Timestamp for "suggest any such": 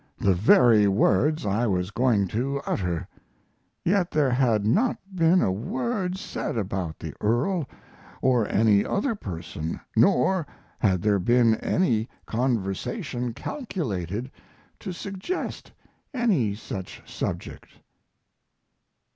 14.91-17.03